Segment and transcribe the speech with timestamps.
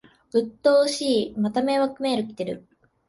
[0.33, 2.65] うっとうしい、また迷惑メール来てる